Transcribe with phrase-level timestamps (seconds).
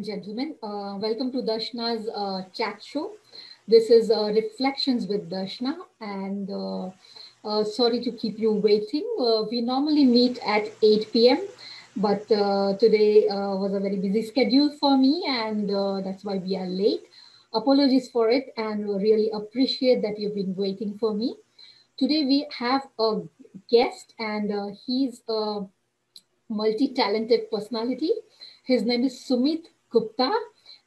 [0.00, 0.54] and gentlemen.
[0.62, 3.12] Uh, welcome to Darshna's uh, chat show.
[3.68, 6.86] This is uh, Reflections with Darshna, and uh,
[7.44, 9.04] uh, sorry to keep you waiting.
[9.50, 11.46] we normally meet at 8 p.m.,
[11.96, 12.26] but
[12.78, 15.68] today was a very busy schedule for me, and
[16.06, 17.02] that's why we are late.
[17.52, 21.36] Apologies for it, and really appreciate that you've been waiting for me.
[21.98, 23.20] Today we have a
[23.70, 25.60] guest, and he's a
[26.48, 28.12] multi-talented personality.
[28.64, 30.32] His name is Sumit Gupta,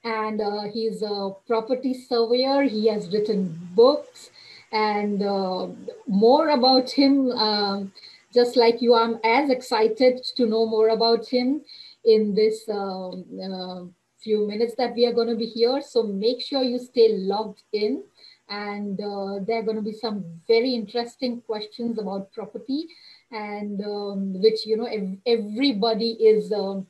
[0.04, 2.64] and uh, he's a property surveyor.
[2.64, 4.32] He has written books,
[4.72, 5.68] and uh,
[6.08, 7.32] more about him.
[7.32, 7.92] Um,
[8.34, 11.62] just like you, I'm as excited to know more about him
[12.04, 13.84] in this um, uh,
[14.24, 15.82] few minutes that we are going to be here.
[15.82, 18.04] So make sure you stay logged in.
[18.50, 22.88] And uh, there are going to be some very interesting questions about property,
[23.32, 26.86] and um, which you know ev- everybody is um,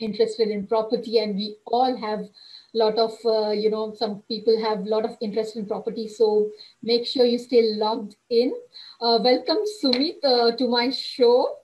[0.00, 4.60] interested in property and we all have a lot of uh, you know some people
[4.62, 6.50] have a lot of interest in property so
[6.82, 8.52] make sure you stay logged in.
[9.00, 11.56] Uh, welcome sumit uh, to my show.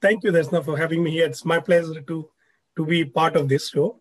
[0.00, 1.26] Thank you Darshna, for having me here.
[1.26, 2.28] It's my pleasure to
[2.76, 4.00] to be part of this show.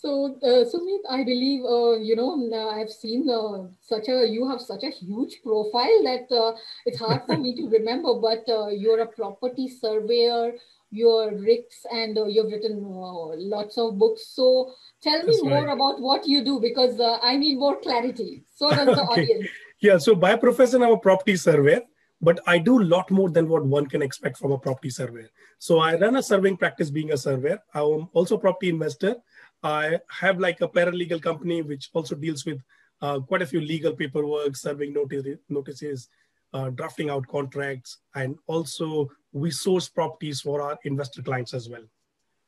[0.00, 2.32] So, uh, Sumit, I believe uh, you know
[2.72, 7.22] I've seen uh, such a you have such a huge profile that uh, it's hard
[7.26, 8.14] for me to remember.
[8.14, 10.54] But uh, you're a property surveyor,
[10.90, 14.28] your RICS and uh, you've written uh, lots of books.
[14.28, 15.74] So tell me That's more right.
[15.74, 18.44] about what you do because uh, I need more clarity.
[18.54, 19.22] So does the okay.
[19.22, 19.48] audience.
[19.80, 21.82] Yeah, so by profession, I'm a property surveyor,
[22.20, 25.30] but I do a lot more than what one can expect from a property surveyor.
[25.58, 27.60] So I run a surveying practice being a surveyor.
[27.72, 29.16] I'm also a property investor.
[29.62, 32.60] I have like a paralegal company which also deals with
[33.02, 36.08] uh, quite a few legal paperwork, serving notice, notices,
[36.52, 41.82] uh, drafting out contracts, and also we source properties for our investor clients as well.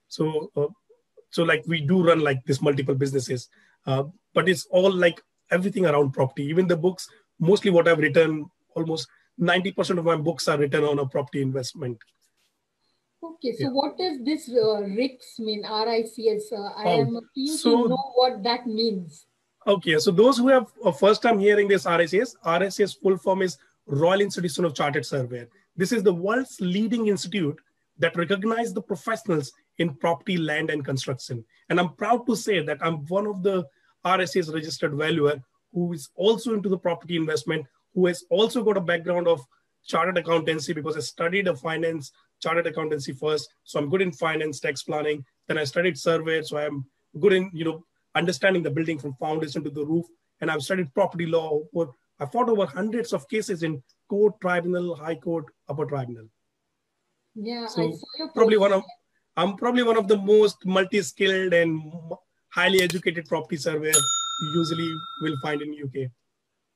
[0.08, 0.66] So, uh,
[1.30, 3.48] so like we do run like this multiple businesses,
[3.86, 4.04] uh,
[4.34, 6.44] but it's all like everything around property.
[6.44, 9.08] Even the books, mostly what I've written, almost
[9.40, 11.98] 90% of my books are written on a property investment.
[13.24, 13.70] Okay, so yeah.
[13.70, 15.64] what does this uh, RICS mean?
[15.64, 16.52] R-I-C-S.
[16.52, 19.26] Uh, I oh, am keen so, to know what that means.
[19.66, 23.58] Okay, so those who have uh, first time hearing this RICS, RICS full form is
[23.86, 25.48] Royal Institution of Chartered Surveyor.
[25.82, 27.58] This is the world's leading institute
[27.98, 31.44] that recognizes the professionals in property, land, and construction.
[31.70, 33.64] And I'm proud to say that I'm one of the
[34.04, 35.42] RSA's registered valuer
[35.74, 37.66] who is also into the property investment,
[37.96, 39.44] who has also got a background of
[39.84, 43.52] chartered accountancy because I studied a finance chartered accountancy first.
[43.64, 45.24] So I'm good in finance, tax planning.
[45.48, 46.42] Then I studied survey.
[46.42, 46.84] So I'm
[47.18, 47.84] good in, you know,
[48.14, 50.06] understanding the building from foundation to the roof.
[50.40, 51.62] And I've studied property law.
[51.72, 53.82] Or I've fought over hundreds of cases in
[54.12, 56.26] court, tribunal, high court, upper tribunal.
[57.34, 57.98] Yeah, so
[58.34, 58.82] probably one of
[59.36, 61.80] I'm probably one of the most multi-skilled and
[62.50, 64.02] highly educated property surveyor
[64.42, 64.90] you usually
[65.22, 66.10] will find in UK.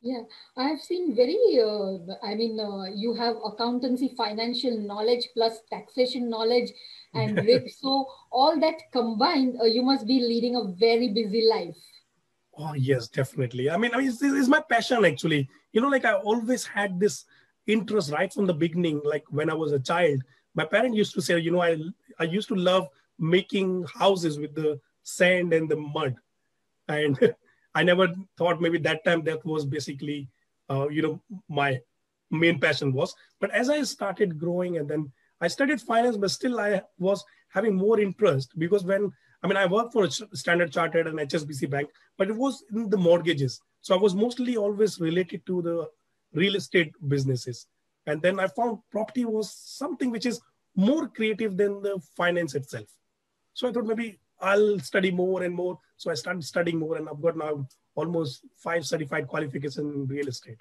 [0.00, 0.22] Yeah,
[0.56, 6.30] I have seen very, uh, I mean, uh, you have accountancy, financial knowledge plus taxation
[6.30, 6.70] knowledge
[7.14, 7.80] and RICS.
[7.80, 11.76] so all that combined, uh, you must be leading a very busy life.
[12.58, 13.70] Oh, yes, definitely.
[13.70, 15.48] I mean, I mean, this is my passion actually.
[15.72, 17.24] You know, like I always had this
[17.66, 19.00] interest right from the beginning.
[19.04, 20.22] Like when I was a child,
[20.54, 21.76] my parents used to say, you know, I,
[22.18, 26.16] I used to love making houses with the sand and the mud.
[26.88, 27.34] And
[27.74, 28.08] I never
[28.38, 30.28] thought maybe that time that was basically,
[30.70, 31.78] uh, you know, my
[32.30, 33.14] main passion was.
[33.38, 35.12] But as I started growing and then
[35.42, 39.12] I studied finance, but still I was having more interest because when
[39.42, 42.96] I mean, I worked for Standard Chartered and HSBC Bank, but it was in the
[42.96, 43.60] mortgages.
[43.80, 45.88] So I was mostly always related to the
[46.32, 47.66] real estate businesses.
[48.06, 50.40] And then I found property was something which is
[50.74, 52.86] more creative than the finance itself.
[53.54, 55.78] So I thought maybe I'll study more and more.
[55.96, 60.28] So I started studying more, and I've got now almost five certified qualifications in real
[60.28, 60.58] estate.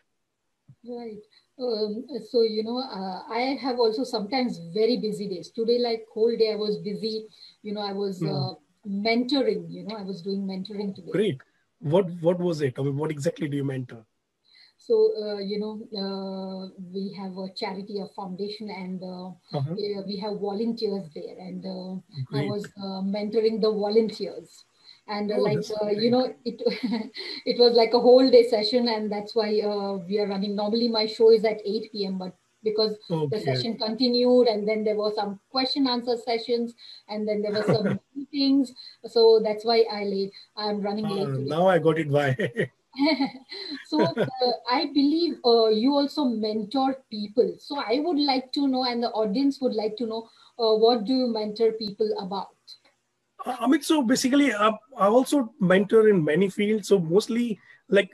[0.87, 1.17] Right.
[1.59, 5.51] Um, so you know, uh, I have also sometimes very busy days.
[5.51, 7.27] Today, like whole day, I was busy.
[7.63, 8.29] You know, I was mm.
[8.29, 8.55] uh,
[8.87, 9.65] mentoring.
[9.69, 11.11] You know, I was doing mentoring today.
[11.11, 11.41] Great.
[11.79, 12.75] What What was it?
[12.77, 14.05] I mean, what exactly do you mentor?
[14.77, 20.03] So, uh, you know, uh, we have a charity, a foundation, and uh, uh-huh.
[20.05, 21.37] we have volunteers there.
[21.39, 24.65] And uh, I was uh, mentoring the volunteers.
[25.07, 25.63] And uh, oh, like,
[25.97, 26.61] you know, it,
[27.45, 28.87] it was like a whole day session.
[28.87, 29.49] And that's why
[30.07, 30.55] we are running.
[30.55, 32.35] Normally, my show is at 8 p.m., but
[32.65, 33.37] because okay.
[33.37, 36.73] the session continued and then there were some question answer sessions
[37.07, 38.73] and then there were some meetings
[39.07, 42.35] so that's why i late i'm running late uh, now i got it why
[43.87, 47.55] so uh, I believe uh, you also mentor people.
[47.59, 50.29] So I would like to know, and the audience would like to know,
[50.59, 52.55] uh, what do you mentor people about?
[53.45, 56.87] Uh, I mean, so basically, I, I also mentor in many fields.
[56.87, 57.59] So mostly,
[57.89, 58.11] like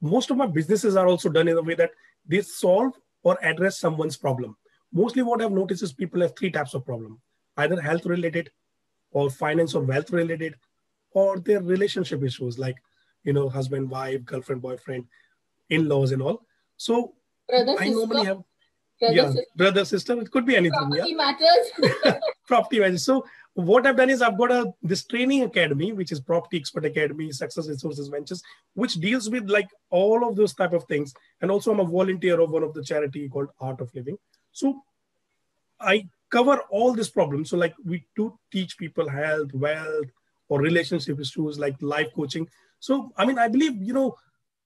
[0.00, 1.90] most of my businesses are also done in a way that
[2.26, 2.94] they solve
[3.24, 4.56] or address someone's problem.
[4.92, 7.20] Mostly, what I've noticed is people have three types of problem:
[7.56, 8.50] either health related,
[9.10, 10.54] or finance or wealth related,
[11.12, 12.76] or their relationship issues like
[13.24, 15.06] you know husband, wife, girlfriend, boyfriend,
[15.70, 16.46] in-laws, and all.
[16.76, 17.14] So
[17.48, 18.42] brother, I normally have
[19.00, 19.44] brother, yeah, sister.
[19.56, 20.20] brother, sister.
[20.20, 20.78] It could be anything.
[20.78, 21.16] Property yeah.
[21.16, 22.20] matters.
[22.46, 23.04] Property matters.
[23.04, 23.24] So
[23.54, 27.30] what I've done is I've got a this training academy, which is Property Expert Academy,
[27.32, 28.42] Success Resources Ventures,
[28.74, 31.14] which deals with like all of those type of things.
[31.40, 34.18] And also I'm a volunteer of one of the charity called Art of Living.
[34.52, 34.82] So
[35.80, 37.50] I cover all these problems.
[37.50, 40.06] So like we do teach people health, wealth,
[40.48, 42.48] or relationship issues like life coaching.
[42.80, 44.16] So I mean, I believe you know,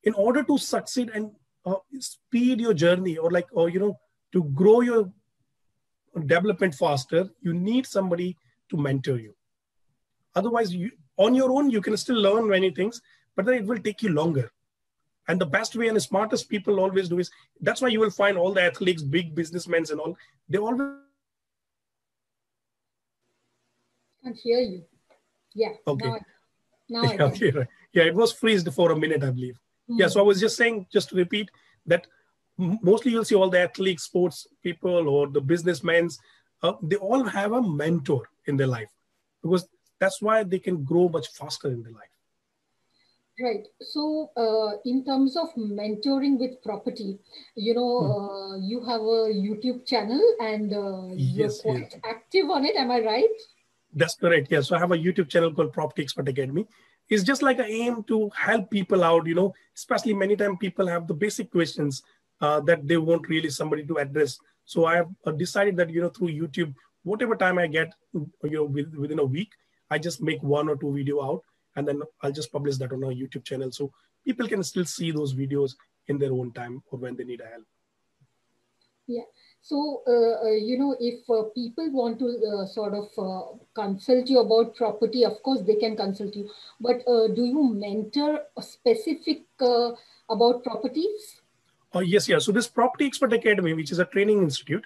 [0.05, 1.31] in order to succeed and
[1.67, 3.99] uh, speed your journey, or like, or you know,
[4.33, 5.13] to grow your
[6.27, 8.37] development faster, you need somebody
[8.71, 9.35] to mentor you.
[10.35, 13.01] Otherwise, you on your own you can still learn many things,
[13.35, 14.51] but then it will take you longer.
[15.27, 17.31] And the best way and the smartest people always do is
[17.61, 20.17] that's why you will find all the athletes, big businessmen, and all
[20.49, 20.89] they always
[24.23, 24.85] can't hear you.
[25.55, 25.73] Yeah.
[25.87, 26.09] Okay.
[26.89, 27.67] Now, now yeah, okay, right.
[27.93, 29.55] Yeah, it was freezed for a minute, I believe.
[29.91, 30.01] Mm-hmm.
[30.01, 31.51] Yeah, so I was just saying, just to repeat,
[31.87, 32.07] that
[32.59, 36.11] mostly you'll see all the athletes, sports people, or the businessmen,
[36.63, 38.91] uh, they all have a mentor in their life
[39.43, 39.69] because
[40.01, 42.09] that's why they can grow much faster in their life.
[43.41, 43.69] Right.
[43.81, 47.21] So, uh, in terms of mentoring with property,
[47.55, 48.11] you know, hmm.
[48.11, 52.01] uh, you have a YouTube channel and uh, you're yes, quite yes.
[52.05, 52.75] active on it.
[52.75, 53.37] Am I right?
[53.95, 54.49] That's correct.
[54.51, 54.61] Yeah.
[54.63, 56.67] So I have a YouTube channel called Property Expert Academy.
[57.09, 60.87] It's just like an aim to help people out, you know, especially many times people
[60.89, 62.03] have the basic questions
[62.41, 64.39] uh, that they want really somebody to address.
[64.65, 68.31] So I have uh, decided that, you know, through YouTube, whatever time I get, you
[68.43, 69.51] know, within a week,
[69.91, 71.43] I just make one or two video out
[71.77, 73.71] and then I'll just publish that on our YouTube channel.
[73.73, 73.93] So
[74.25, 75.75] people can still see those videos
[76.09, 77.65] in their own time or when they need help.
[79.07, 79.23] Yeah.
[79.63, 84.29] So, uh, uh, you know, if uh, people want to uh, sort of uh, consult
[84.29, 86.49] you about property, of course they can consult you.
[86.81, 91.38] But do you mentor specific about properties?
[91.95, 92.39] Uh, yes, yeah.
[92.39, 94.85] So this Property Expert Academy, which is a training institute,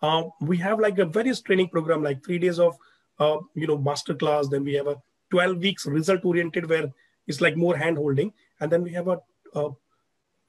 [0.00, 2.76] uh, we have like a various training program, like three days of,
[3.18, 4.48] uh, you know, master class.
[4.48, 4.96] Then we have a
[5.30, 6.90] 12 weeks result oriented where
[7.26, 8.32] it's like more hand holding.
[8.60, 9.20] And then we have a,
[9.54, 9.70] a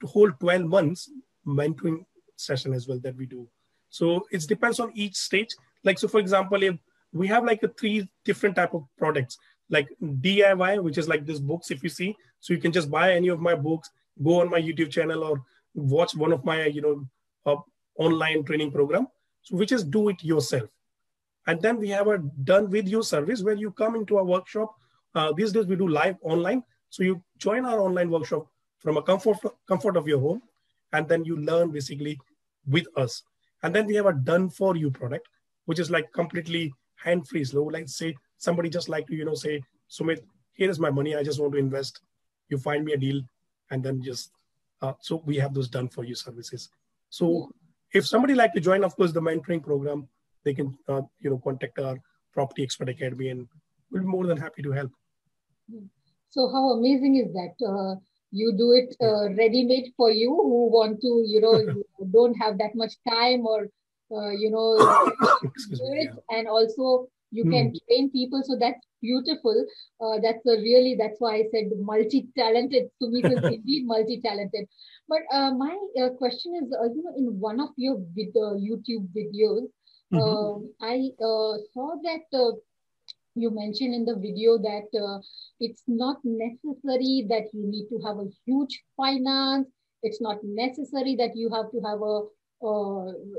[0.04, 1.10] whole 12 months
[1.46, 2.04] mentoring
[2.36, 3.48] session as well that we do
[3.90, 5.54] so it depends on each stage.
[5.84, 6.76] Like, so for example, if
[7.12, 9.36] we have like a three different type of products,
[9.68, 13.12] like DIY, which is like this books, if you see, so you can just buy
[13.12, 13.90] any of my books,
[14.22, 15.42] go on my YouTube channel or
[15.74, 17.06] watch one of my, you know,
[17.46, 17.60] uh,
[17.96, 19.06] online training program.
[19.42, 20.68] So which is do it yourself.
[21.46, 24.74] And then we have a done with you service where you come into a workshop.
[25.14, 26.62] Uh, these days we do live online.
[26.90, 28.46] So you join our online workshop
[28.78, 30.42] from a comfort comfort of your home,
[30.92, 32.18] and then you learn basically
[32.66, 33.22] with us.
[33.62, 35.28] And then we have a done for you product,
[35.66, 37.44] which is like completely hand free.
[37.44, 40.20] So like say somebody just like to, you know, say, Sumit,
[40.52, 41.14] here is my money.
[41.16, 42.00] I just want to invest.
[42.48, 43.22] You find me a deal
[43.70, 44.32] and then just,
[44.82, 46.70] uh, so we have those done for you services.
[47.10, 47.50] So
[47.92, 50.08] if somebody like to join, of course, the mentoring program,
[50.44, 51.96] they can, uh, you know, contact our
[52.32, 53.48] property expert academy and
[53.90, 54.90] we'll be more than happy to help.
[56.30, 57.54] So how amazing is that?
[57.66, 61.82] Uh, you do it uh, ready made for you who want to you know
[62.12, 63.68] don't have that much time or
[64.12, 64.76] uh, you know
[65.70, 67.76] do it and also you can hmm.
[67.86, 69.66] train people so that's beautiful
[70.00, 74.66] uh, that's a really that's why i said multi-talented sumit is indeed multi-talented
[75.08, 79.06] but uh, my uh, question is uh, you know in one of your vid- youtube
[79.20, 79.68] videos
[80.12, 80.18] mm-hmm.
[80.20, 81.10] Um, i
[81.72, 82.60] saw that
[83.34, 85.20] you mentioned in the video that uh,
[85.60, 89.68] it's not necessary that you need to have a huge finance.
[90.02, 92.22] It's not necessary that you have to have a,
[92.66, 92.72] a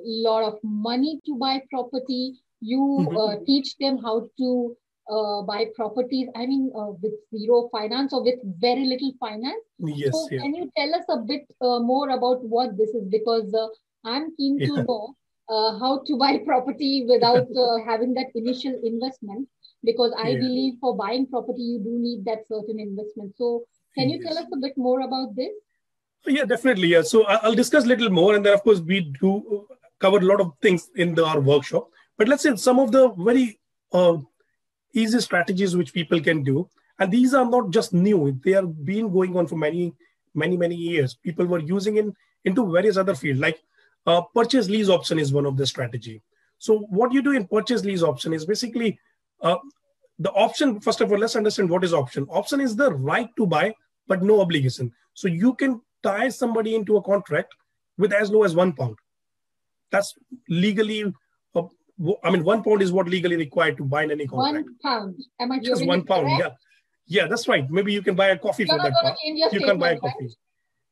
[0.05, 2.35] lot of money to buy property.
[2.61, 3.17] You mm-hmm.
[3.17, 4.77] uh, teach them how to
[5.09, 6.29] uh, buy properties.
[6.35, 9.63] I mean, uh, with zero finance or with very little finance.
[9.79, 10.11] Yes.
[10.13, 10.41] So, yeah.
[10.41, 13.07] can you tell us a bit uh, more about what this is?
[13.09, 13.67] Because uh,
[14.05, 14.67] I'm keen yeah.
[14.67, 15.15] to know
[15.49, 17.47] how to buy property without
[17.85, 19.49] having that initial investment
[19.83, 20.39] because I yeah.
[20.39, 23.33] believe for buying property, you do need that certain investment.
[23.37, 23.65] So,
[23.97, 24.27] can you yes.
[24.27, 25.51] tell us a bit more about this?
[26.25, 26.89] Yeah, definitely.
[26.89, 27.01] Yeah.
[27.01, 28.35] So, I'll discuss a little more.
[28.35, 29.67] And then, of course, we do
[29.99, 31.89] cover a lot of things in the, our workshop.
[32.21, 33.59] But let's say some of the very
[33.91, 34.17] uh,
[34.93, 36.69] easy strategies which people can do.
[36.99, 39.95] And these are not just new, they are been going on for many,
[40.35, 41.15] many, many years.
[41.15, 42.05] People were using it
[42.45, 43.59] into various other fields, like
[44.05, 46.21] uh, purchase lease option is one of the strategy.
[46.59, 48.99] So what you do in purchase lease option is basically
[49.41, 49.57] uh,
[50.19, 50.79] the option.
[50.79, 52.27] First of all, let's understand what is option.
[52.29, 53.73] Option is the right to buy,
[54.05, 54.93] but no obligation.
[55.15, 57.55] So you can tie somebody into a contract
[57.97, 58.97] with as low as one pound.
[59.89, 60.13] That's
[60.49, 61.11] legally.
[62.23, 64.65] I mean, one pound is what legally required to bind any contract.
[64.65, 65.23] One pound.
[65.39, 66.27] Am I just one pound?
[66.27, 66.57] Correct?
[67.07, 67.69] Yeah, yeah, that's right.
[67.69, 69.17] Maybe you can buy a coffee for that pound.
[69.23, 70.25] You can buy a coffee.
[70.25, 70.35] Right?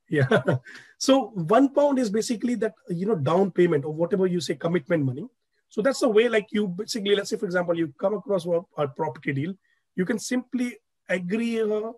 [0.10, 0.56] Yeah.
[0.98, 5.06] so one pound is basically that you know down payment or whatever you say commitment
[5.06, 5.26] money.
[5.70, 8.62] So that's the way like you basically let's say for example you come across a,
[8.78, 9.54] a property deal,
[9.96, 11.92] you can simply agree uh,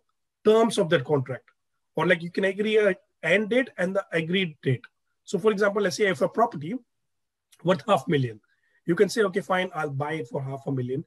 [0.45, 1.45] terms of that contract,
[1.95, 4.83] or like you can agree a end date and the agreed date.
[5.23, 6.75] So for example, let's say if a property
[7.63, 8.41] worth half million,
[8.85, 11.05] you can say okay fine I'll buy it for half a million,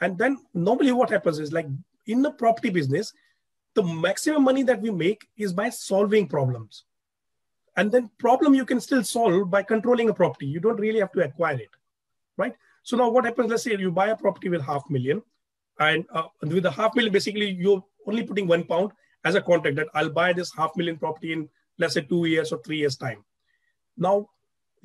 [0.00, 1.66] and then normally what happens is like
[2.06, 3.12] in the property business
[3.74, 6.84] the maximum money that we make is by solving problems.
[7.76, 10.46] And then problem you can still solve by controlling a property.
[10.46, 11.70] You don't really have to acquire it,
[12.36, 12.54] right?
[12.84, 15.22] So now what happens, let's say you buy a property with half million
[15.80, 18.92] and uh, with the half million, basically you're only putting one pound
[19.24, 22.52] as a contract that I'll buy this half million property in let's say two years
[22.52, 23.24] or three years time.
[23.96, 24.28] Now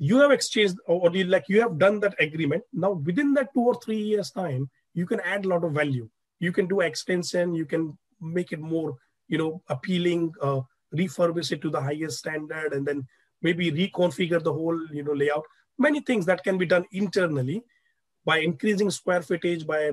[0.00, 2.64] you have exchanged or you, like you have done that agreement.
[2.72, 6.08] Now within that two or three years time, you can add a lot of value.
[6.40, 8.96] You can do extension, you can make it more
[9.30, 10.60] you know appealing uh,
[10.94, 13.06] refurbish it to the highest standard and then
[13.40, 15.44] maybe reconfigure the whole you know layout
[15.78, 17.62] many things that can be done internally
[18.24, 19.92] by increasing square footage by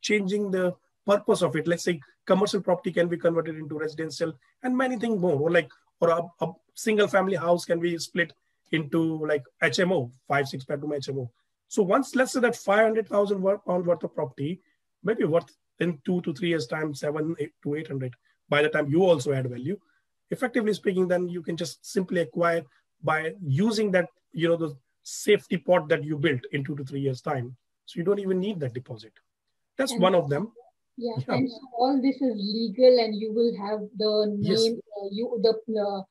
[0.00, 0.74] changing the
[1.06, 5.20] purpose of it let's say commercial property can be converted into residential and many things
[5.20, 8.32] more or like or a, a single family house can be split
[8.72, 11.28] into like hmo five six bedroom hmo
[11.68, 14.60] so once let's say that 500000 pound worth of property
[15.02, 18.14] maybe worth in two to three years time, seven eight to 800,
[18.48, 19.78] by the time you also add value,
[20.30, 22.62] effectively speaking, then you can just simply acquire
[23.02, 27.00] by using that, you know, the safety pot that you built in two to three
[27.00, 27.56] years time.
[27.84, 29.12] So you don't even need that deposit.
[29.76, 30.52] That's and one of them.
[30.96, 31.12] Yeah.
[31.18, 31.34] yeah.
[31.34, 34.66] and so all this is legal, and you will have the name, yes.
[34.66, 36.02] uh, you the uh,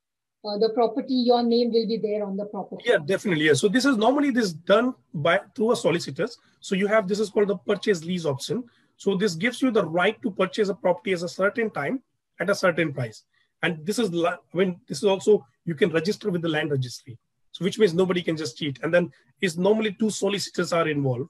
[0.46, 2.84] uh, the property, your name will be there on the property.
[2.88, 3.46] Yeah, definitely.
[3.46, 3.54] Yeah.
[3.54, 6.38] So this is normally this done by through a solicitors.
[6.60, 8.64] So you have this is called the purchase lease option.
[8.98, 12.02] So this gives you the right to purchase a property at a certain time
[12.40, 13.24] at a certain price.
[13.64, 17.18] And this is, I mean, this is also, you can register with the land registry.
[17.52, 18.80] So which means nobody can just cheat.
[18.84, 19.12] And then
[19.42, 21.30] is normally two solicitors are involved.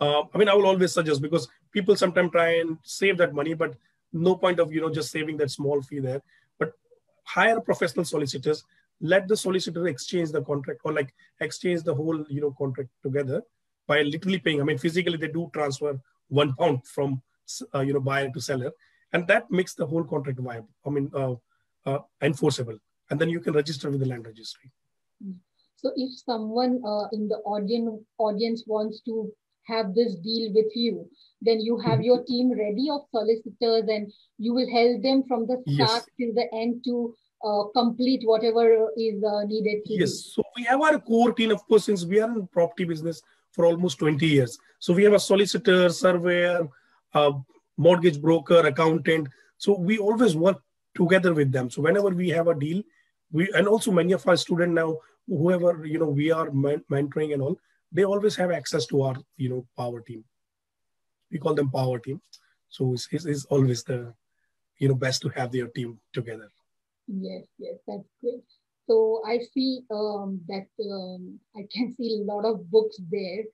[0.00, 3.54] Uh, I mean, I will always suggest because people sometimes try and save that money,
[3.54, 3.74] but
[4.12, 6.22] no point of, you know, just saving that small fee there.
[7.24, 8.64] Hire professional solicitors,
[9.00, 13.42] let the solicitor exchange the contract or like exchange the whole, you know, contract together
[13.86, 14.60] by literally paying.
[14.60, 17.22] I mean, physically they do transfer one pound from
[17.74, 18.72] uh, you know buyer to seller,
[19.12, 20.70] and that makes the whole contract viable.
[20.86, 21.34] I mean, uh,
[21.86, 22.78] uh, enforceable,
[23.10, 24.70] and then you can register with the land registry.
[25.76, 29.32] So, if someone uh, in the audience audience wants to
[29.66, 31.08] have this deal with you,
[31.40, 32.02] then you have mm-hmm.
[32.02, 36.08] your team ready of solicitors, and you will help them from the start yes.
[36.18, 39.82] till the end to uh, complete whatever is uh, needed.
[39.84, 40.32] yes.
[40.34, 43.66] So we have our core team, of course, since we are in property business for
[43.66, 44.58] almost 20 years.
[44.78, 46.68] So we have a solicitor, surveyor,
[47.12, 47.32] a
[47.76, 49.28] mortgage broker, accountant.
[49.58, 50.62] So we always work
[50.96, 51.70] together with them.
[51.70, 52.82] So whenever we have a deal,
[53.32, 57.42] we and also many of our students now, whoever you know we are mentoring and
[57.42, 57.58] all,
[57.94, 60.24] they always have access to our you know power team.
[61.30, 62.20] We call them power team.
[62.68, 64.12] So it's, it's, it's always the
[64.78, 66.48] you know best to have their team together.
[67.06, 68.42] Yes, yes, that's great.
[68.86, 73.44] So I see um, that um, I can see a lot of books there.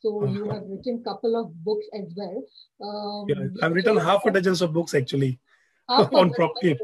[0.00, 0.32] So uh-huh.
[0.32, 2.42] you have written couple of books as well.
[2.82, 5.38] Um, yeah, I've written half a dozen of books actually
[5.88, 6.78] on property.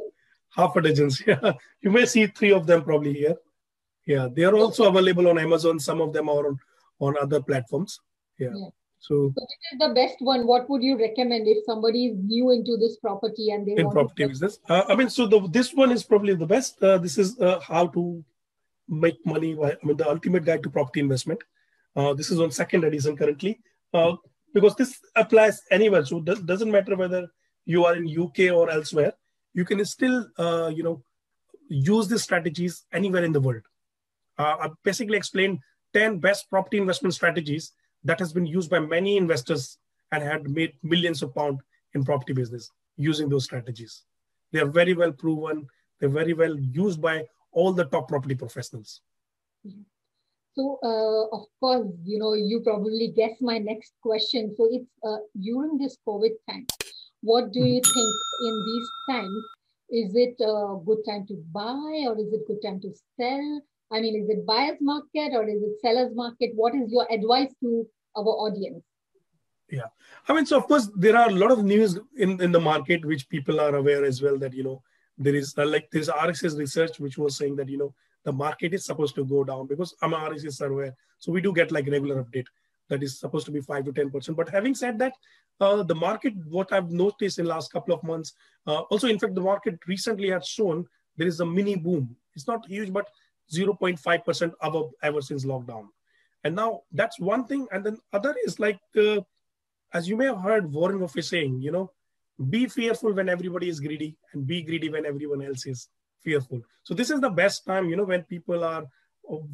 [0.55, 1.11] Half a dozen.
[1.27, 3.37] Yeah, you may see three of them probably here.
[4.07, 5.81] Yeah, they are also available on Amazon.
[5.81, 6.59] Some of them are on,
[7.01, 7.99] on other platforms.
[8.39, 8.51] Yeah.
[8.55, 8.69] yeah.
[8.99, 10.47] So, so this is the best one.
[10.47, 14.25] What would you recommend if somebody is new into this property and they in property
[14.25, 14.29] to...
[14.29, 14.59] business?
[14.69, 16.83] Uh, I mean, so the, this one is probably the best.
[16.83, 18.25] Uh, this is uh, how to
[18.89, 19.57] make money.
[19.63, 21.43] I mean, the ultimate guide to property investment.
[21.95, 23.61] Uh, this is on second edition currently
[23.95, 24.17] uh,
[24.53, 26.05] because this applies anywhere.
[26.05, 27.27] So it doesn't matter whether
[27.65, 29.13] you are in UK or elsewhere.
[29.55, 31.03] You can still, uh, you know,
[31.69, 33.63] use these strategies anywhere in the world.
[34.39, 35.61] I basically explained
[35.97, 37.73] 10 best property investment strategies
[38.05, 39.79] that has been used by many investors
[40.13, 41.61] and had made millions of pounds
[41.95, 44.03] in property business using those strategies.
[44.53, 45.67] They are very well proven.
[45.99, 49.01] They're very well used by all the top property professionals.
[50.55, 54.55] So, uh, of course, you know, you probably guess my next question.
[54.57, 56.67] So, it's uh, during this COVID time,
[57.23, 58.11] what do you think
[58.43, 59.45] in these times?
[59.89, 63.63] Is it a good time to buy or is it good time to sell?
[63.93, 66.51] I mean, is it buyer's market or is it seller's market?
[66.55, 68.83] What is your advice to our audience?
[69.71, 69.87] Yeah,
[70.29, 73.05] I mean, so of course there are a lot of news in in the market
[73.05, 74.83] which people are aware as well that you know
[75.19, 77.93] there is uh, like there's RICS research which was saying that you know
[78.25, 81.53] the market is supposed to go down because I'm a RICS surveyor, so we do
[81.53, 82.47] get like regular update
[82.89, 84.37] that is supposed to be five to ten percent.
[84.37, 85.15] But having said that,
[85.61, 88.35] uh, the market what I've noticed in last couple of months,
[88.69, 92.15] uh, also in fact the market recently has shown there is a mini boom.
[92.37, 93.09] It's not huge, but
[93.53, 95.89] 0.5 percent above ever since lockdown.
[96.45, 99.25] And now that's one thing, and then other is like the
[99.93, 101.91] as you may have heard Warren Buffett saying, you know,
[102.51, 105.89] be fearful when everybody is greedy and be greedy when everyone else is
[106.23, 106.61] fearful.
[106.83, 108.85] So this is the best time, you know, when people are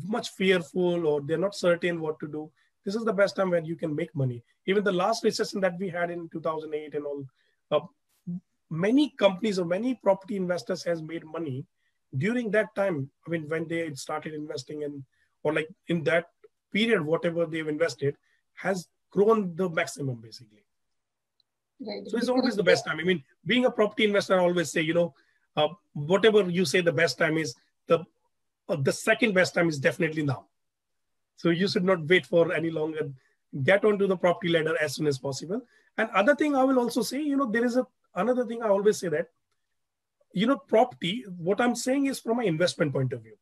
[0.04, 2.50] much fearful or they're not certain what to do.
[2.84, 4.42] This is the best time when you can make money.
[4.66, 7.24] Even the last recession that we had in 2008 and all,
[7.70, 7.80] uh,
[8.68, 11.64] many companies or many property investors has made money
[12.18, 13.10] during that time.
[13.26, 15.04] I mean, when they started investing in,
[15.42, 16.26] or like in that
[16.72, 18.16] period, whatever they've invested
[18.54, 20.64] has grown the maximum basically.
[21.80, 22.06] Right.
[22.06, 23.00] So it's always the best time.
[23.00, 25.14] I mean, being a property investor, I always say, you know,
[25.56, 27.54] uh, whatever you say the best time is,
[27.88, 28.04] the
[28.68, 30.46] uh, the second best time is definitely now.
[31.36, 33.10] So you should not wait for any longer.
[33.64, 35.60] Get onto the property ladder as soon as possible.
[35.98, 38.68] And other thing I will also say, you know, there is a another thing I
[38.68, 39.28] always say that,
[40.32, 41.24] you know, property.
[41.38, 43.36] What I'm saying is from an investment point of view.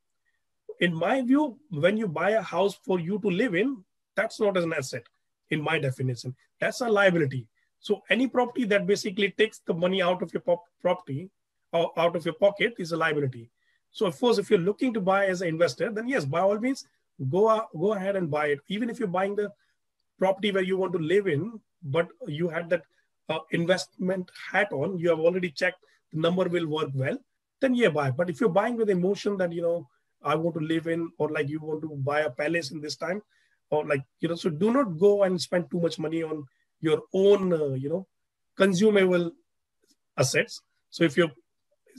[0.80, 3.84] In my view, when you buy a house for you to live in,
[4.16, 5.04] that's not an asset
[5.50, 6.34] in my definition.
[6.58, 7.46] That's a liability.
[7.80, 11.30] So any property that basically takes the money out of your pop- property
[11.72, 13.50] or out of your pocket is a liability.
[13.92, 16.58] So of course, if you're looking to buy as an investor, then yes, by all
[16.58, 16.86] means,
[17.30, 18.60] go out, go ahead and buy it.
[18.68, 19.52] Even if you're buying the
[20.18, 22.82] property where you want to live in, but you had that
[23.28, 27.18] uh, investment hat on, you have already checked number will work well,
[27.60, 28.10] then yeah, buy.
[28.10, 29.88] But if you're buying with emotion that you know
[30.22, 32.96] I want to live in, or like you want to buy a palace in this
[32.96, 33.22] time,
[33.70, 36.44] or like you know so do not go and spend too much money on
[36.80, 38.06] your own uh, you know
[38.56, 39.30] consumable
[40.16, 40.62] assets.
[40.90, 41.30] So if you're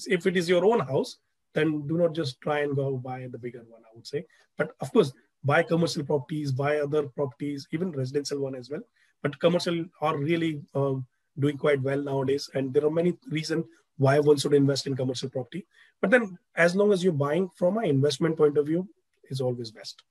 [0.08, 1.18] if it is your own house
[1.54, 4.26] then do not just try and go buy the bigger one i would say.
[4.58, 5.12] But of course
[5.44, 8.82] buy commercial properties buy other properties even residential one as well.
[9.22, 10.96] But commercial are really uh,
[11.40, 13.66] doing quite well nowadays and there are many reasons
[13.98, 15.66] why one should invest in commercial property
[16.02, 18.88] but then as long as you're buying from an investment point of view
[19.30, 20.04] is always best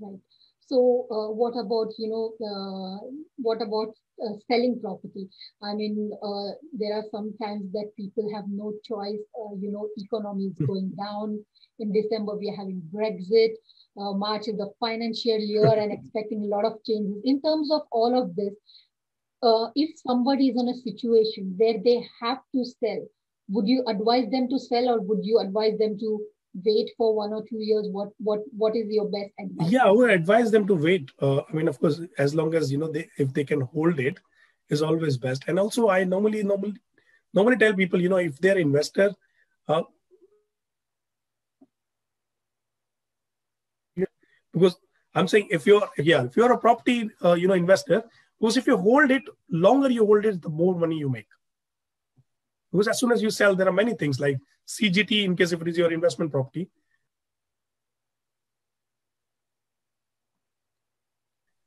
[0.00, 0.20] right
[0.70, 2.98] so uh, what about, you know, uh,
[3.38, 5.28] what about uh, selling property?
[5.60, 9.18] I mean, uh, there are some times that people have no choice.
[9.34, 10.66] Uh, you know, economy is hmm.
[10.66, 11.44] going down.
[11.80, 13.54] In December, we are having Brexit.
[14.00, 17.20] Uh, March is the financial year and expecting a lot of changes.
[17.24, 18.54] In terms of all of this,
[19.42, 23.06] if somebody is in a situation where they have to sell,
[23.48, 26.20] would you advise them to sell or would you advise them to
[26.64, 27.86] wait for one or two years?
[27.90, 29.70] What what what is your best advice?
[29.70, 31.10] Yeah i would advise them to wait.
[31.20, 33.98] Uh, i mean of course as long as you know they if they can hold
[33.98, 34.18] it
[34.68, 35.44] is always best.
[35.48, 36.74] And also i normally normally
[37.34, 39.12] normally tell people you know if they're investor
[39.68, 39.82] uh,
[44.52, 44.76] because
[45.14, 48.02] i'm saying if you're yeah if you're a property uh, you know investor
[48.40, 51.28] because if you hold it longer you hold it the more money you make
[52.72, 54.38] because as soon as you sell there are many things like
[54.70, 56.68] CGT in case if it is your investment property.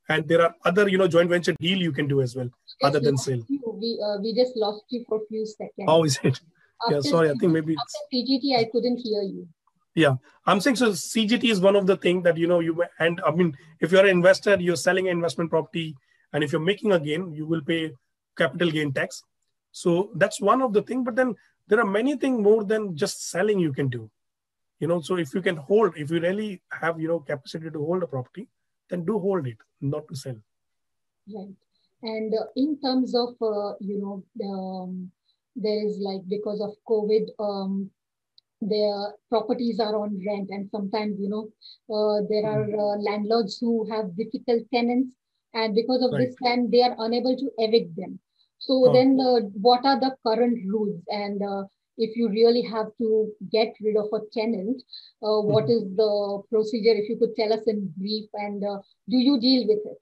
[0.08, 2.50] And there are other, you know, joint venture deal you can do as well,
[2.82, 3.42] other than sale.
[3.48, 5.86] We, uh, we just lost you for a few seconds.
[5.86, 6.40] How is it?
[6.82, 9.48] After yeah, sorry, I think maybe after CGT, I couldn't hear you.
[9.94, 10.90] Yeah, I'm saying so.
[10.90, 14.04] CGT is one of the things that you know you and I mean, if you're
[14.04, 15.94] an investor, you're selling an investment property,
[16.34, 17.92] and if you're making a gain, you will pay
[18.36, 19.22] capital gain tax.
[19.72, 21.04] So that's one of the thing.
[21.04, 21.34] But then
[21.68, 24.10] there are many things more than just selling you can do
[24.80, 27.84] you know so if you can hold if you really have you know capacity to
[27.88, 28.46] hold a property
[28.90, 30.36] then do hold it not to sell
[31.34, 31.54] right
[32.02, 34.16] and uh, in terms of uh, you know
[34.50, 35.10] um,
[35.56, 37.90] there is like because of covid um,
[38.60, 41.44] their properties are on rent and sometimes you know
[41.96, 42.78] uh, there are mm-hmm.
[42.78, 45.14] uh, landlords who have difficult tenants
[45.54, 46.26] and because of right.
[46.26, 48.18] this time they are unable to evict them
[48.66, 48.92] so oh.
[48.92, 51.00] then, uh, what are the current rules?
[51.08, 51.64] And uh,
[51.98, 54.82] if you really have to get rid of a tenant,
[55.22, 55.90] uh, what mm-hmm.
[55.90, 56.94] is the procedure?
[56.94, 59.98] If you could tell us in brief, and uh, do you deal with it?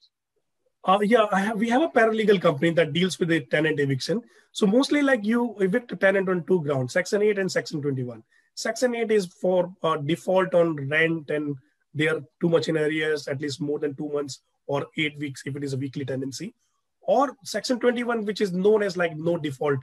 [0.84, 4.20] Uh, yeah, have, we have a paralegal company that deals with the tenant eviction.
[4.52, 8.22] So mostly, like you evict a tenant on two grounds: Section 8 and Section 21.
[8.54, 11.56] Section 8 is for uh, default on rent and
[11.94, 15.42] they are too much in arrears, at least more than two months or eight weeks
[15.46, 16.54] if it is a weekly tenancy
[17.02, 19.80] or section 21 which is known as like no default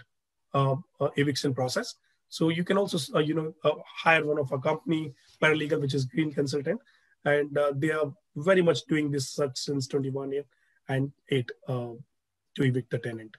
[0.53, 1.95] uh, uh, eviction process
[2.29, 5.95] so you can also uh, you know uh, hire one of a company paralegal, which
[5.95, 6.79] is green consultant,
[7.25, 10.45] and uh, they are very much doing this such since 21 year
[10.87, 11.93] and eight uh,
[12.55, 13.35] to evict the tenant.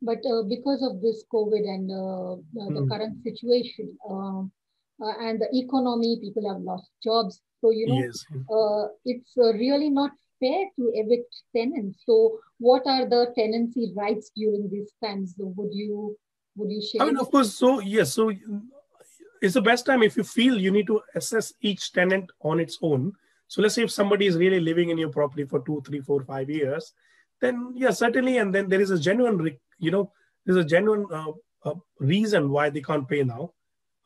[0.00, 2.88] But uh, because of this COVID and uh, the mm.
[2.88, 3.96] current situation
[5.00, 7.40] and the economy, people have lost jobs.
[7.60, 8.24] So you know, yes.
[9.04, 12.02] it's really not fair to evict tenants.
[12.04, 15.34] So, what are the tenancy rights during these times?
[15.38, 16.16] Would you
[16.56, 17.02] would you share?
[17.02, 17.54] I mean, of course.
[17.54, 18.12] So yes.
[18.12, 18.32] So
[19.42, 22.78] it's the best time if you feel you need to assess each tenant on its
[22.82, 23.12] own.
[23.48, 26.24] So let's say if somebody is really living in your property for two, three, four,
[26.24, 26.92] five years,
[27.40, 28.38] then yeah, certainly.
[28.38, 30.12] And then there is a genuine, you know,
[30.44, 31.32] there's a genuine uh,
[31.64, 33.52] uh, reason why they can't pay now.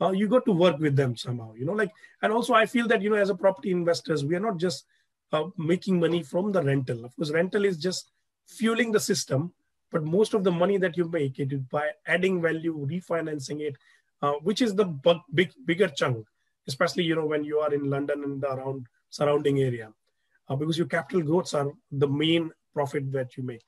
[0.00, 1.90] Uh, you got to work with them somehow, you know, like,
[2.22, 4.84] and also I feel that, you know, as a property investors, we are not just
[5.32, 7.04] uh, making money from the rental.
[7.04, 8.12] Of course, rental is just
[8.46, 9.52] fueling the system,
[9.90, 13.76] but most of the money that you make it is by adding value, refinancing it,
[14.22, 14.86] uh, which is the
[15.34, 16.26] big bigger chunk,
[16.66, 19.92] especially you know when you are in London and the around surrounding area,
[20.48, 23.62] uh, because your capital growths are the main profit that you make.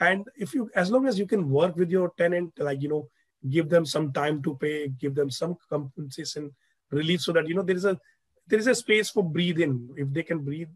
[0.00, 3.08] And if you, as long as you can work with your tenant, like you know,
[3.50, 6.52] give them some time to pay, give them some compensation
[6.90, 7.98] relief, so that you know there is a
[8.46, 9.88] there is a space for breathing.
[9.96, 10.68] If they can breathe,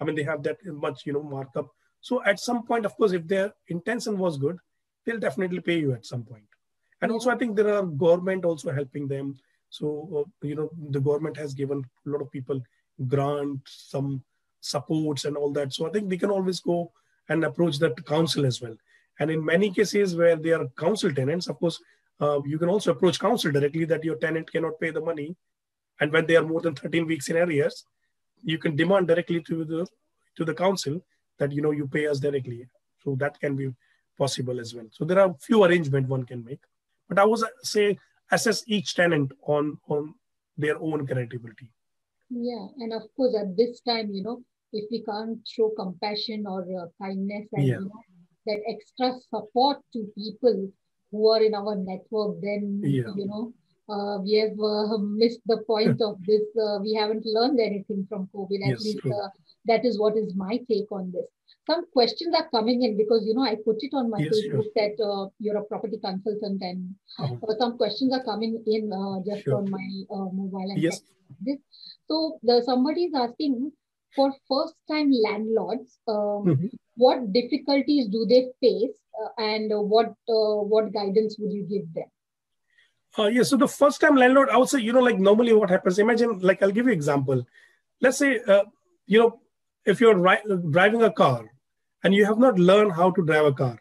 [0.00, 1.68] I mean, they have that much, you know, markup.
[2.00, 4.58] So at some point, of course, if their intention was good,
[5.04, 6.44] they'll definitely pay you at some point.
[7.00, 9.38] And also, I think there are government also helping them.
[9.70, 12.60] So, uh, you know, the government has given a lot of people
[13.08, 14.22] grants, some
[14.60, 15.72] supports and all that.
[15.72, 16.92] So I think they can always go
[17.28, 18.76] and approach that council as well.
[19.18, 21.80] And in many cases where they are council tenants, of course,
[22.20, 25.36] uh, you can also approach council directly that your tenant cannot pay the money.
[26.00, 27.84] And when they are more than 13 weeks in arrears,
[28.42, 29.86] you can demand directly to the
[30.36, 31.00] to the council
[31.38, 32.66] that you know you pay us directly.
[33.02, 33.72] So that can be
[34.18, 34.86] possible as well.
[34.90, 36.60] So there are few arrangement one can make,
[37.08, 37.98] but I would say
[38.30, 40.14] assess each tenant on on
[40.56, 41.70] their own credibility.
[42.30, 46.62] Yeah, and of course at this time, you know, if we can't show compassion or
[46.62, 47.74] uh, kindness and yeah.
[47.74, 48.02] you know,
[48.46, 50.70] that extra support to people
[51.14, 53.12] who are in our network, then yeah.
[53.14, 53.52] you know
[53.88, 56.42] uh, we have uh, missed the point of this.
[56.60, 58.60] Uh, we haven't learned anything from COVID.
[58.64, 59.28] At yes, least uh,
[59.66, 61.28] that is what is my take on this.
[61.66, 64.68] Some questions are coming in because you know I put it on my yes, Facebook
[64.68, 64.76] sure.
[64.76, 67.54] that uh, you're a property consultant, and uh-huh.
[67.58, 68.90] some questions are coming in
[69.26, 69.56] just sure.
[69.58, 70.70] on my mobile.
[70.70, 71.02] And yes.
[71.40, 71.58] This.
[72.08, 73.72] So the somebody is asking
[74.14, 76.66] for first time landlords um, mm-hmm.
[76.96, 78.96] What difficulties do they face
[79.38, 82.10] and what what guidance would you give them
[83.16, 85.70] uh, yeah, so the first time landlord, I would say, you know, like normally what
[85.70, 87.46] happens, imagine, like I'll give you example.
[88.00, 88.64] Let's say, uh,
[89.06, 89.40] you know,
[89.84, 91.48] if you're ri- driving a car
[92.02, 93.78] and you have not learned how to drive a car.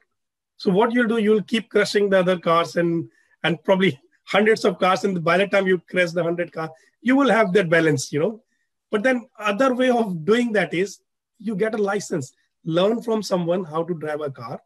[0.58, 3.10] So what you'll do, you'll keep crushing the other cars and
[3.43, 5.04] and probably hundreds of cars.
[5.04, 6.69] And by the time you crash the hundred car,
[7.02, 8.43] you will have that balance, you know.
[8.91, 10.99] But then other way of doing that is
[11.39, 12.34] you get a license,
[12.65, 14.62] learn from someone how to drive a car.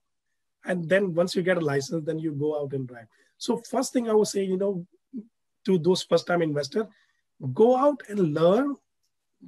[0.65, 3.07] And then once you get a license, then you go out and drive.
[3.37, 4.85] So first thing I would say, you know,
[5.65, 6.87] to those first-time investor,
[7.53, 8.75] go out and learn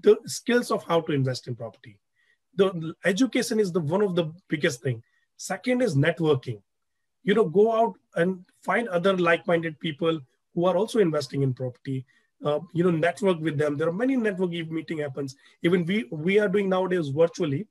[0.02, 1.98] the skills of how to invest in property.
[2.56, 5.02] The education is the one of the biggest thing.
[5.38, 6.62] Second is networking.
[7.24, 10.20] You know, go out and find other like-minded people
[10.54, 12.06] who are also investing in property.
[12.44, 13.78] Uh, you know, network with them.
[13.78, 15.36] There are many network meeting happens.
[15.62, 17.68] Even we we are doing nowadays virtually.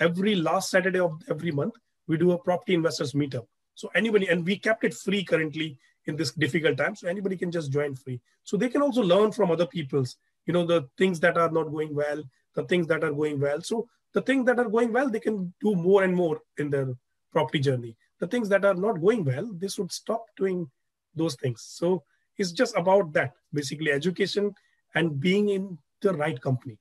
[0.00, 1.74] Every last Saturday of every month,
[2.06, 3.46] we do a property investors meetup
[3.78, 6.96] so anybody, and we kept it free currently in this difficult time.
[6.96, 8.20] So anybody can just join free.
[8.42, 11.70] So they can also learn from other people's, you know, the things that are not
[11.70, 12.20] going well,
[12.56, 13.62] the things that are going well.
[13.62, 16.88] So the things that are going well, they can do more and more in their
[17.30, 17.96] property journey.
[18.18, 20.68] The things that are not going well, they should stop doing
[21.14, 21.64] those things.
[21.64, 22.02] So
[22.36, 24.56] it's just about that, basically education
[24.96, 26.78] and being in the right company.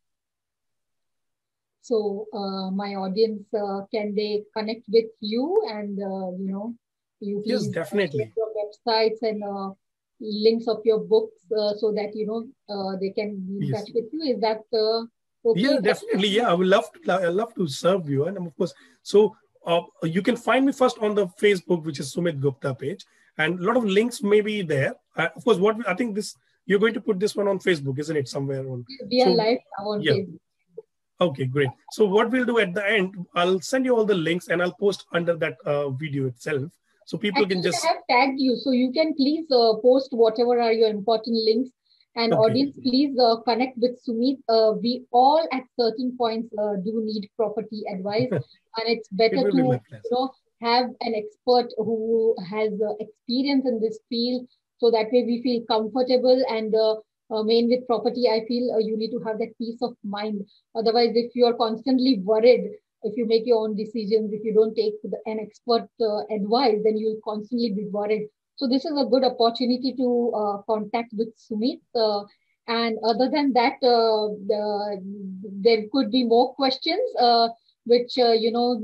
[1.87, 6.75] So uh, my audience, uh, can they connect with you and, uh, you know,
[7.21, 8.31] you yes, definitely.
[8.35, 9.71] Your websites and uh,
[10.19, 13.79] links of your books uh, so that you know uh, they can be in yes.
[13.79, 14.35] touch with you.
[14.35, 14.61] Is that
[15.45, 15.61] okay?
[15.61, 16.27] Yeah, definitely.
[16.27, 17.11] Yeah, I would love to.
[17.11, 20.99] I love to serve you, and of course, so uh, you can find me first
[20.99, 23.05] on the Facebook, which is Sumit Gupta page,
[23.37, 24.93] and a lot of links may be there.
[25.15, 27.97] Uh, of course, what I think this you're going to put this one on Facebook,
[27.97, 28.27] isn't it?
[28.27, 28.85] Somewhere on.
[29.09, 30.11] We are so, live on yeah.
[30.11, 30.39] Facebook.
[31.19, 31.69] Okay, great.
[31.91, 34.73] So what we'll do at the end, I'll send you all the links and I'll
[34.79, 36.71] post under that uh, video itself
[37.07, 40.59] so people can just I have tagged you so you can please uh, post whatever
[40.61, 41.69] are your important links
[42.15, 42.41] and okay.
[42.41, 47.29] audience please uh, connect with sumit uh, we all at certain points uh, do need
[47.37, 48.29] property advice
[48.77, 50.29] and it's better it to you know
[50.61, 54.45] have an expert who has uh, experience in this field
[54.77, 56.75] so that way we feel comfortable and
[57.29, 60.45] uh, main with property, I feel uh, you need to have that peace of mind.
[60.75, 62.71] Otherwise, if you are constantly worried,
[63.03, 64.93] if you make your own decisions, if you don't take
[65.25, 68.27] an expert uh, advice, then you'll constantly be worried.
[68.55, 71.79] So this is a good opportunity to uh, contact with Sumit.
[71.93, 72.23] Uh,
[72.67, 74.99] and other than that, uh, the,
[75.61, 76.99] there could be more questions,
[77.85, 78.81] which, you know,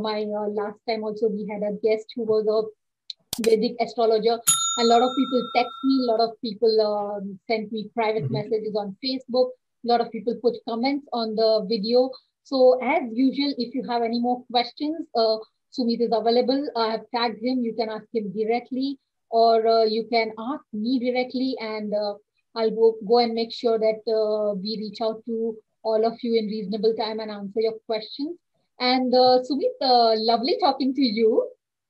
[0.00, 4.38] my last time also we had a guest who was a Vedic astrologer.
[4.78, 8.34] A lot of people text me, a lot of people um, sent me private mm-hmm.
[8.34, 9.50] messages on Facebook.
[9.84, 12.10] A lot of people put comments on the video.
[12.42, 15.38] So as usual, if you have any more questions, uh,
[15.72, 16.68] Sumit is available.
[16.76, 17.64] I have tagged him.
[17.64, 18.98] You can ask him directly
[19.30, 22.14] or uh, you can ask me directly and uh,
[22.54, 26.38] I'll go, go and make sure that uh, we reach out to all of you
[26.38, 28.36] in reasonable time and answer your questions.
[28.78, 31.48] And uh, Sumit, uh, lovely talking to you.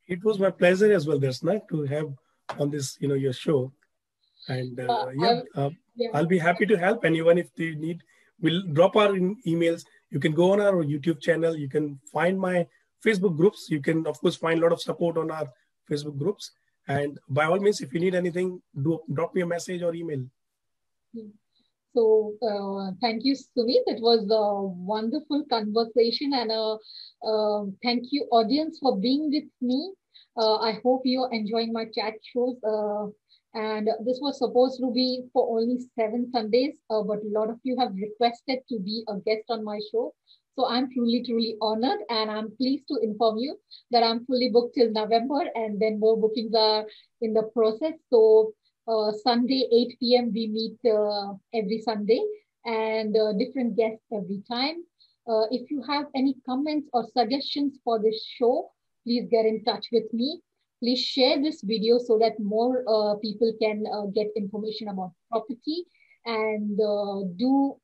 [0.09, 2.09] It was my pleasure as well, Darshana, to have
[2.59, 3.73] on this, you know, your show.
[4.49, 7.05] And uh, uh, yeah, uh, yeah, I'll be happy to help.
[7.05, 8.03] anyone if they need,
[8.41, 9.09] we'll drop our
[9.47, 9.85] emails.
[10.11, 11.57] You can go on our YouTube channel.
[11.57, 12.67] You can find my
[13.05, 13.67] Facebook groups.
[13.71, 15.49] You can, of course, find a lot of support on our
[15.91, 16.53] Facebook groups.
[16.89, 20.25] And by all means, if you need anything, do drop me a message or email.
[21.95, 23.83] So uh, thank you, Sumit.
[23.87, 26.77] It was a wonderful conversation and a,
[27.27, 29.93] uh, thank you audience for being with me.
[30.37, 32.57] Uh, I hope you're enjoying my chat shows.
[32.63, 33.07] Uh,
[33.55, 37.59] and this was supposed to be for only seven Sundays, uh, but a lot of
[37.63, 40.13] you have requested to be a guest on my show.
[40.57, 43.59] So I'm truly, truly honored and I'm pleased to inform you
[43.91, 46.87] that I'm fully booked till November and then more bookings are
[47.21, 47.95] in the process.
[48.11, 48.53] So
[48.89, 50.33] uh, Sunday, 8 p.m.
[50.33, 52.23] We meet uh, every Sunday
[52.65, 54.85] and uh, different guests every time.
[55.51, 58.71] If you have any comments or suggestions for this show,
[59.07, 60.41] please get in touch with me.
[60.83, 65.85] Please share this video so that more uh, people can uh, get information about property
[66.27, 66.77] and
[67.39, 67.77] do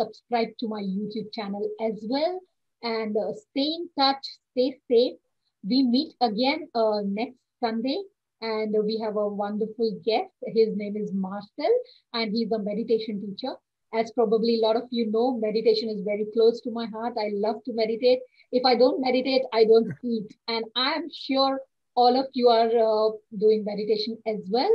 [0.00, 2.40] subscribe to my YouTube channel as well.
[2.82, 5.18] And stay in touch, stay safe.
[5.62, 6.68] We meet again
[7.04, 7.98] next Sunday
[8.40, 10.32] and we have a wonderful guest.
[10.46, 11.72] His name is Marcel,
[12.12, 13.54] and he's a meditation teacher.
[13.94, 17.14] As probably a lot of you know, meditation is very close to my heart.
[17.18, 18.20] I love to meditate.
[18.50, 20.34] If I don't meditate, I don't eat.
[20.48, 21.60] And I'm sure
[21.94, 24.70] all of you are uh, doing meditation as well.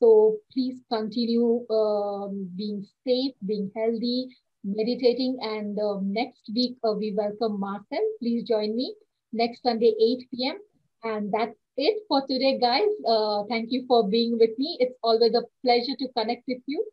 [0.00, 4.28] So please continue um, being safe, being healthy,
[4.64, 5.38] meditating.
[5.42, 8.04] And uh, next week, uh, we welcome Marcel.
[8.20, 8.94] Please join me
[9.32, 10.58] next Sunday, 8 p.m.
[11.04, 12.90] And that's it for today, guys.
[13.06, 14.76] Uh, thank you for being with me.
[14.80, 16.84] It's always a pleasure to connect with you.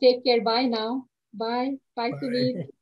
[0.00, 0.40] Take care.
[0.42, 1.06] Bye now.
[1.34, 1.78] Bye.
[1.96, 2.68] Bye, Bye.